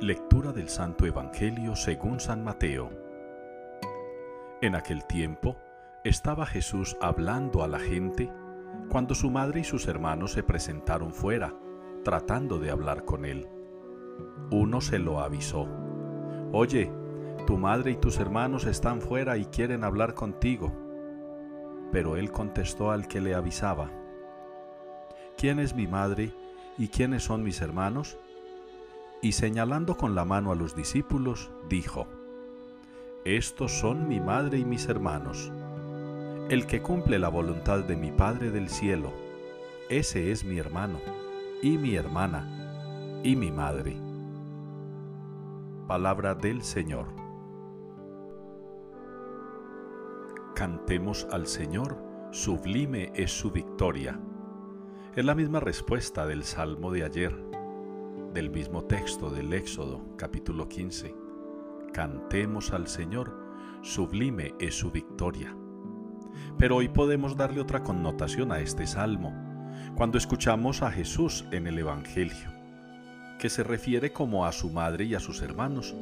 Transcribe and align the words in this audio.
Lectura 0.00 0.52
del 0.52 0.68
Santo 0.68 1.06
Evangelio 1.06 1.74
según 1.74 2.20
San 2.20 2.44
Mateo. 2.44 2.88
En 4.60 4.76
aquel 4.76 5.04
tiempo 5.04 5.56
estaba 6.04 6.46
Jesús 6.46 6.96
hablando 7.00 7.64
a 7.64 7.68
la 7.68 7.80
gente 7.80 8.32
cuando 8.88 9.16
su 9.16 9.28
madre 9.28 9.58
y 9.58 9.64
sus 9.64 9.88
hermanos 9.88 10.30
se 10.30 10.44
presentaron 10.44 11.12
fuera, 11.12 11.52
tratando 12.04 12.60
de 12.60 12.70
hablar 12.70 13.04
con 13.04 13.24
él. 13.24 13.48
Uno 14.52 14.80
se 14.80 15.00
lo 15.00 15.18
avisó. 15.18 15.66
Oye, 16.52 16.92
tu 17.44 17.58
madre 17.58 17.90
y 17.90 17.96
tus 17.96 18.20
hermanos 18.20 18.66
están 18.66 19.00
fuera 19.00 19.36
y 19.36 19.46
quieren 19.46 19.82
hablar 19.82 20.14
contigo. 20.14 20.72
Pero 21.90 22.16
él 22.16 22.30
contestó 22.30 22.92
al 22.92 23.08
que 23.08 23.20
le 23.20 23.34
avisaba, 23.34 23.90
¿quién 25.36 25.58
es 25.58 25.74
mi 25.74 25.88
madre 25.88 26.32
y 26.78 26.86
quiénes 26.86 27.24
son 27.24 27.42
mis 27.42 27.60
hermanos? 27.60 28.16
Y 29.20 29.32
señalando 29.32 29.96
con 29.96 30.14
la 30.14 30.24
mano 30.24 30.52
a 30.52 30.54
los 30.54 30.76
discípulos, 30.76 31.50
dijo, 31.68 32.06
Estos 33.24 33.72
son 33.72 34.06
mi 34.06 34.20
madre 34.20 34.58
y 34.58 34.64
mis 34.64 34.88
hermanos. 34.88 35.50
El 36.48 36.66
que 36.66 36.80
cumple 36.80 37.18
la 37.18 37.28
voluntad 37.28 37.80
de 37.80 37.96
mi 37.96 38.10
Padre 38.10 38.50
del 38.50 38.68
cielo, 38.68 39.12
ese 39.90 40.30
es 40.30 40.44
mi 40.44 40.58
hermano, 40.58 41.00
y 41.62 41.78
mi 41.78 41.94
hermana, 41.96 43.20
y 43.24 43.36
mi 43.36 43.50
madre. 43.50 43.96
Palabra 45.86 46.34
del 46.34 46.62
Señor. 46.62 47.08
Cantemos 50.54 51.26
al 51.30 51.46
Señor, 51.46 51.98
sublime 52.30 53.12
es 53.14 53.30
su 53.32 53.50
victoria. 53.50 54.20
Es 55.16 55.24
la 55.24 55.34
misma 55.34 55.60
respuesta 55.60 56.26
del 56.26 56.44
Salmo 56.44 56.92
de 56.92 57.04
ayer, 57.04 57.34
del 58.32 58.50
mismo 58.50 58.84
texto 58.84 59.30
del 59.30 59.52
Éxodo, 59.52 60.16
capítulo 60.16 60.68
15. 60.68 61.14
Cantemos 61.92 62.72
al 62.72 62.88
Señor, 62.88 63.34
sublime 63.82 64.54
es 64.60 64.74
su 64.74 64.90
victoria. 64.90 65.56
Pero 66.58 66.76
hoy 66.76 66.88
podemos 66.88 67.36
darle 67.36 67.60
otra 67.60 67.82
connotación 67.82 68.52
a 68.52 68.60
este 68.60 68.86
salmo, 68.86 69.32
cuando 69.96 70.18
escuchamos 70.18 70.82
a 70.82 70.90
Jesús 70.90 71.46
en 71.50 71.66
el 71.66 71.78
Evangelio, 71.78 72.52
que 73.38 73.48
se 73.48 73.62
refiere 73.62 74.12
como 74.12 74.44
a 74.44 74.52
su 74.52 74.70
madre 74.70 75.04
y 75.04 75.14
a 75.14 75.20
sus 75.20 75.42
hermanos, 75.42 75.94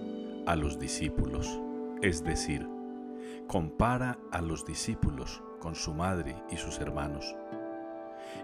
a 0.47 0.57
los 0.57 0.79
discípulos, 0.79 1.61
es 2.03 2.25
decir, 2.25 2.69
compara 3.47 4.19
a 4.33 4.41
los 4.43 4.65
discípulos 4.65 5.43
con 5.61 5.75
su 5.75 5.95
madre 5.95 6.37
y 6.51 6.57
sus 6.57 6.79
hermanos 6.81 7.35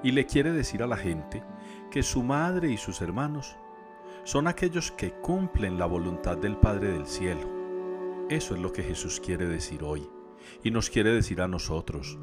y 0.03 0.13
le 0.13 0.27
quiere 0.27 0.53
decir 0.53 0.83
a 0.83 0.87
la 0.87 0.97
gente 0.97 1.43
que 1.91 2.03
su 2.03 2.23
madre 2.23 2.71
y 2.71 2.77
sus 2.77 3.01
hermanos 3.01 3.57
son 4.25 4.47
aquellos 4.47 4.93
que 4.93 5.11
cumplen 5.11 5.79
la 5.79 5.87
voluntad 5.87 6.37
del 6.37 6.57
Padre 6.57 6.93
del 6.93 7.07
cielo. 7.07 7.49
Eso 8.29 8.55
es 8.55 8.61
lo 8.61 8.73
que 8.73 8.83
Jesús 8.83 9.21
quiere 9.21 9.47
decir 9.47 9.83
hoy 9.83 10.09
y 10.63 10.71
nos 10.71 10.91
quiere 10.91 11.13
decir 11.13 11.41
a 11.41 11.49
nosotros. 11.49 12.19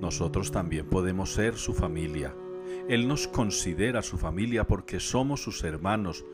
Nosotros 0.00 0.50
también 0.50 0.88
podemos 0.88 1.32
ser 1.32 1.56
su 1.56 1.74
familia. 1.74 2.34
Él 2.88 3.06
nos 3.06 3.28
considera 3.28 4.02
su 4.02 4.18
familia 4.18 4.66
porque 4.66 4.98
somos 4.98 5.42
sus 5.42 5.62
hermanos, 5.62 6.24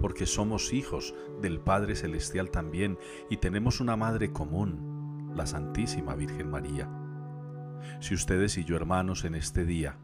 porque 0.00 0.26
somos 0.26 0.72
hijos 0.72 1.14
del 1.40 1.60
Padre 1.60 1.94
Celestial 1.94 2.50
también 2.50 2.98
y 3.30 3.36
tenemos 3.36 3.80
una 3.80 3.96
madre 3.96 4.32
común, 4.32 5.32
la 5.34 5.46
Santísima 5.46 6.14
Virgen 6.16 6.50
María. 6.50 6.90
Si 8.00 8.14
ustedes 8.14 8.58
y 8.58 8.64
yo 8.64 8.76
hermanos 8.76 9.24
en 9.24 9.34
este 9.34 9.64
día 9.64 9.98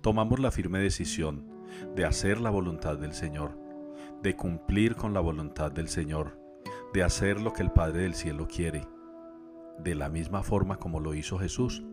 tomamos 0.00 0.40
la 0.40 0.50
firme 0.50 0.80
decisión 0.80 1.46
de 1.94 2.04
hacer 2.04 2.40
la 2.40 2.50
voluntad 2.50 2.98
del 2.98 3.12
Señor, 3.12 3.67
de 4.22 4.34
cumplir 4.34 4.96
con 4.96 5.14
la 5.14 5.20
voluntad 5.20 5.70
del 5.70 5.88
Señor, 5.88 6.38
de 6.92 7.04
hacer 7.04 7.40
lo 7.40 7.52
que 7.52 7.62
el 7.62 7.70
Padre 7.70 8.02
del 8.02 8.14
Cielo 8.14 8.48
quiere, 8.48 8.86
de 9.78 9.94
la 9.94 10.08
misma 10.08 10.42
forma 10.42 10.76
como 10.76 10.98
lo 10.98 11.14
hizo 11.14 11.38
Jesús, 11.38 11.84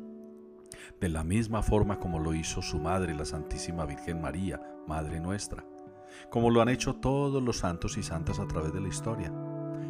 de 1.00 1.10
la 1.10 1.24
misma 1.24 1.62
forma 1.62 2.00
como 2.00 2.18
lo 2.20 2.34
hizo 2.34 2.64
su 2.64 2.80
Madre, 2.80 3.14
la 3.14 3.26
Santísima 3.26 3.86
Virgen 3.86 4.22
María, 4.22 4.60
Madre 4.88 5.20
nuestra, 5.20 5.66
como 6.32 6.50
lo 6.50 6.62
han 6.62 6.70
hecho 6.70 6.96
todos 6.96 7.44
los 7.44 7.60
santos 7.60 7.98
y 7.98 8.04
santas 8.04 8.40
a 8.40 8.48
través 8.48 8.74
de 8.74 8.82
la 8.82 8.88
historia, 8.88 9.32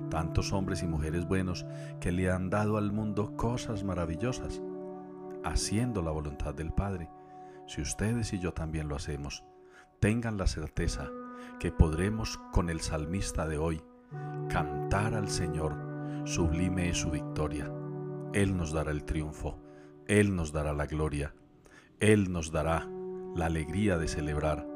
tantos 0.09 0.51
hombres 0.51 0.83
y 0.83 0.87
mujeres 0.87 1.25
buenos 1.25 1.65
que 2.01 2.11
le 2.11 2.29
han 2.29 2.49
dado 2.49 2.77
al 2.77 2.91
mundo 2.91 3.37
cosas 3.37 3.85
maravillosas, 3.85 4.61
haciendo 5.45 6.01
la 6.01 6.11
voluntad 6.11 6.53
del 6.53 6.73
Padre. 6.73 7.09
Si 7.65 7.81
ustedes 7.81 8.33
y 8.33 8.39
yo 8.39 8.53
también 8.53 8.89
lo 8.89 8.95
hacemos, 8.95 9.45
tengan 9.99 10.37
la 10.37 10.47
certeza 10.47 11.09
que 11.59 11.71
podremos 11.71 12.39
con 12.51 12.69
el 12.69 12.81
salmista 12.81 13.47
de 13.47 13.57
hoy 13.57 13.83
cantar 14.49 15.15
al 15.15 15.29
Señor, 15.29 15.75
sublime 16.25 16.89
es 16.89 16.97
su 16.97 17.11
victoria. 17.11 17.71
Él 18.33 18.55
nos 18.55 18.71
dará 18.71 18.91
el 18.91 19.03
triunfo, 19.05 19.57
Él 20.07 20.35
nos 20.35 20.51
dará 20.51 20.73
la 20.73 20.85
gloria, 20.85 21.33
Él 21.99 22.31
nos 22.31 22.51
dará 22.51 22.87
la 23.35 23.47
alegría 23.47 23.97
de 23.97 24.07
celebrar 24.07 24.67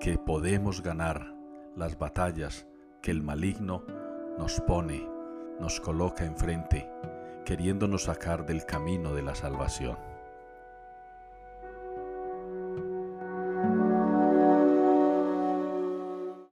que 0.00 0.18
podemos 0.18 0.82
ganar 0.82 1.34
las 1.76 1.98
batallas 1.98 2.66
que 3.02 3.10
el 3.10 3.22
maligno 3.22 3.84
nos 4.38 4.60
pone, 4.60 5.08
nos 5.60 5.80
coloca 5.80 6.24
enfrente, 6.24 6.88
queriéndonos 7.44 8.04
sacar 8.04 8.46
del 8.46 8.64
camino 8.64 9.14
de 9.14 9.22
la 9.22 9.34
salvación. 9.34 10.07